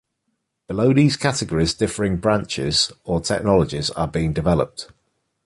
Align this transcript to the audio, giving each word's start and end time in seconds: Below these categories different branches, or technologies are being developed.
Below 0.67 0.93
these 0.95 1.15
categories 1.15 1.75
different 1.75 2.21
branches, 2.21 2.91
or 3.03 3.21
technologies 3.21 3.91
are 3.91 4.07
being 4.07 4.33
developed. 4.33 4.87